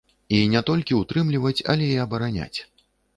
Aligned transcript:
І 0.35 0.37
не 0.53 0.61
толькі 0.69 0.95
ўтрымліваць, 1.01 1.65
але 1.73 1.91
і 1.97 1.99
абараняць. 2.05 2.59